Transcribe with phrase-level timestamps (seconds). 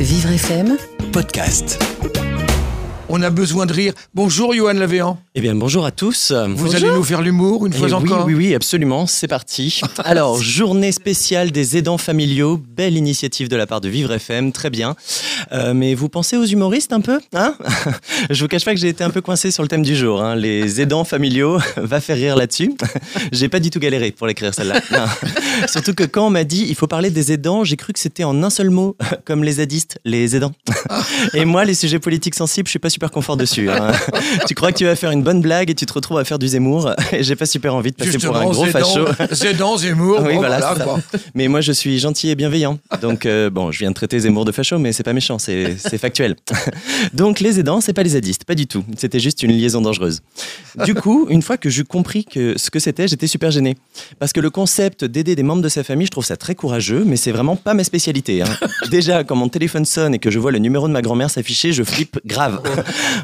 [0.00, 0.76] Vivre FM,
[1.12, 1.97] podcast.
[3.10, 3.94] On a besoin de rire.
[4.14, 5.18] Bonjour Johan Lavéan.
[5.34, 6.30] Eh bien, bonjour à tous.
[6.54, 9.80] Vous allez nous faire l'humour une Eh fois oui, encore oui, oui, absolument, c'est parti.
[10.04, 14.68] Alors, journée spéciale des aidants familiaux, belle initiative de la part de Vivre FM, très
[14.68, 14.94] bien.
[15.52, 17.54] Euh, mais vous pensez aux humoristes un peu hein
[18.30, 20.20] Je vous cache pas que j'ai été un peu coincé sur le thème du jour.
[20.22, 20.36] hein.
[20.36, 22.74] Les aidants familiaux, va faire rire là-dessus.
[23.32, 24.82] J'ai pas du tout galéré pour l'écrire celle-là.
[25.66, 28.24] Surtout que quand on m'a dit il faut parler des aidants, j'ai cru que c'était
[28.24, 30.52] en un seul mot, comme les zadistes, les aidants.
[31.32, 33.70] Et moi, les sujets politiques sensibles, je suis pas super confort dessus.
[33.70, 33.92] hein.
[34.48, 36.38] Tu crois que tu vas faire une bonne blague et tu te retrouves à faire
[36.40, 36.90] du Zemmour.
[37.12, 39.06] Et j'ai pas super envie de passer pour un gros facho.
[39.32, 41.18] Zédan, Zemmour, Oui, bon, voilà, c'est.
[41.36, 42.78] Mais moi, je suis gentil et bienveillant.
[43.00, 45.76] Donc, euh, bon, je viens de traiter Zemmour de facho, mais c'est pas méchant, c'est
[45.78, 46.34] c'est factuel.
[47.14, 48.84] Donc, les aidants, c'est pas les zadistes, pas du tout.
[48.96, 50.20] C'était juste une liaison dangereuse.
[50.84, 53.76] Du coup, une fois que j'ai compris que ce que c'était, j'étais super gêné.
[54.18, 57.04] Parce que le concept d'aider des membres de sa famille, je trouve ça très courageux,
[57.06, 58.42] mais c'est vraiment pas ma spécialité.
[58.42, 58.46] hein.
[58.90, 61.72] Déjà, quand mon téléphone sonne et que je vois le numéro de ma grand-mère s'afficher,
[61.72, 62.60] je flippe grave.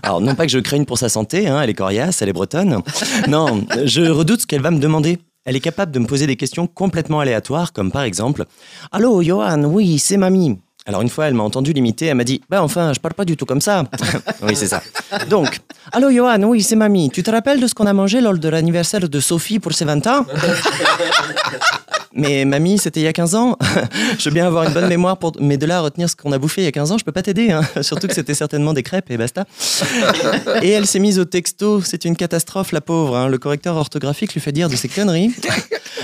[0.02, 2.32] Alors, non pas que je craigne pour sa santé, hein, elle est coriace, elle est
[2.32, 2.82] bretonne.
[3.28, 5.18] Non, je redoute ce qu'elle va me demander.
[5.44, 8.44] Elle est capable de me poser des questions complètement aléatoires, comme par exemple
[8.92, 10.58] Allô, Johan, oui, c'est mamie.
[10.86, 13.24] Alors une fois, elle m'a entendu l'imiter, elle m'a dit Bah enfin, je parle pas
[13.24, 13.84] du tout comme ça.
[14.42, 14.82] oui, c'est ça.
[15.30, 15.60] Donc,
[15.92, 17.10] Allô, Johan, oui, c'est mamie.
[17.10, 19.84] Tu te rappelles de ce qu'on a mangé lors de l'anniversaire de Sophie pour ses
[19.84, 20.26] 20 ans?
[22.14, 23.56] Mais mamie, c'était il y a 15 ans.
[24.18, 25.32] je veux bien avoir une bonne mémoire, pour...
[25.40, 27.04] mais de là à retenir ce qu'on a bouffé il y a 15 ans, je
[27.04, 27.50] peux pas t'aider.
[27.50, 27.62] hein.
[27.82, 29.44] Surtout que c'était certainement des crêpes et basta.
[30.62, 31.80] Et elle s'est mise au texto.
[31.82, 33.16] C'est une catastrophe, la pauvre.
[33.16, 33.28] hein.
[33.28, 35.32] Le correcteur orthographique lui fait dire de ces conneries.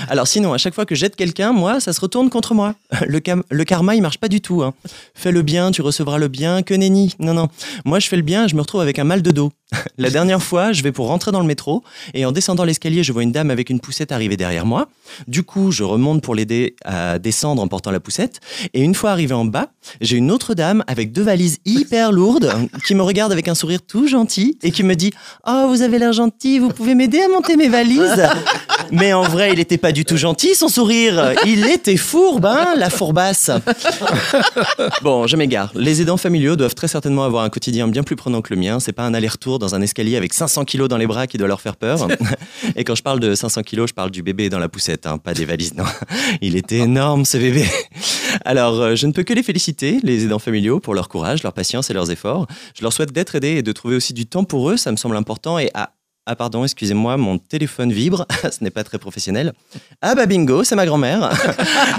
[0.09, 2.75] Alors sinon, à chaque fois que j'aide quelqu'un, moi, ça se retourne contre moi.
[3.07, 4.63] Le karma, il marche pas du tout.
[4.63, 4.73] hein.
[5.13, 6.63] Fais le bien, tu recevras le bien.
[6.63, 7.15] Que nenni.
[7.19, 7.47] Non, non.
[7.85, 9.51] Moi, je fais le bien, je me retrouve avec un mal de dos.
[9.97, 11.83] La dernière fois, je vais pour rentrer dans le métro
[12.13, 14.87] et en descendant l'escalier, je vois une dame avec une poussette arriver derrière moi.
[15.27, 18.39] Du coup, je remonte pour l'aider à descendre en portant la poussette.
[18.73, 19.69] Et une fois arrivé en bas,
[20.01, 22.51] j'ai une autre dame avec deux valises hyper lourdes
[22.87, 25.11] qui me regarde avec un sourire tout gentil et qui me dit
[25.47, 28.27] Oh, vous avez l'air gentil, vous pouvez m'aider à monter mes valises
[28.91, 31.33] Mais en vrai, il était pas du tout gentil, son sourire.
[31.45, 33.51] Il était fourbe, hein, la fourbasse.
[35.01, 35.71] Bon, je m'égare.
[35.75, 38.79] Les aidants familiaux doivent très certainement avoir un quotidien bien plus prenant que le mien.
[38.79, 41.47] C'est pas un aller-retour dans un escalier avec 500 kilos dans les bras qui doit
[41.47, 42.07] leur faire peur.
[42.75, 45.17] Et quand je parle de 500 kilos, je parle du bébé dans la poussette, hein,
[45.17, 45.85] pas des valises, non.
[46.41, 47.65] Il était énorme, ce bébé.
[48.45, 51.53] Alors, euh, je ne peux que les féliciter, les aidants familiaux, pour leur courage, leur
[51.53, 52.47] patience et leurs efforts.
[52.77, 54.97] Je leur souhaite d'être aidés et de trouver aussi du temps pour eux, ça me
[54.97, 55.59] semble important.
[55.59, 55.91] Et ah,
[56.25, 59.53] ah pardon, excusez-moi, mon téléphone vibre, ce n'est pas très professionnel.
[60.01, 61.31] Ah bah bingo, c'est ma grand-mère.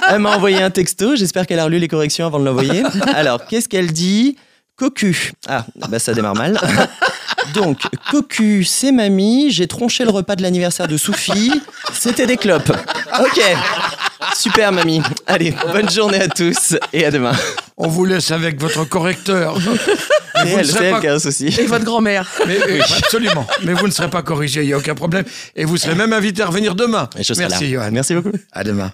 [0.08, 2.82] Elle m'a envoyé un texto, j'espère qu'elle a relu les corrections avant de l'envoyer.
[3.14, 4.36] Alors, qu'est-ce qu'elle dit?
[4.76, 5.32] Cocu.
[5.48, 6.58] Ah, bah ça démarre mal.
[7.54, 7.78] Donc,
[8.10, 11.52] Cocu, c'est mamie, j'ai tronché le repas de l'anniversaire de Sophie,
[11.92, 12.72] c'était des clopes.
[13.20, 13.40] Ok,
[14.36, 15.02] super mamie.
[15.26, 17.32] Allez, bonne journée à tous et à demain.
[17.76, 19.58] On vous laisse avec votre correcteur.
[19.58, 19.70] Vous
[20.48, 21.46] ne elle, serez c'est elle pas- qui a un souci.
[21.46, 22.26] et votre grand-mère.
[22.46, 23.46] Mais, oui, absolument.
[23.64, 25.24] Mais vous ne serez pas corrigé, il n'y a aucun problème.
[25.56, 27.08] Et vous serez même invité à revenir demain.
[27.18, 27.70] Et je serai Merci, là.
[27.70, 27.90] Johan.
[27.92, 28.32] Merci beaucoup.
[28.52, 28.92] À demain.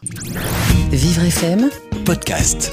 [0.90, 1.70] Vivre FM,
[2.04, 2.72] Podcast.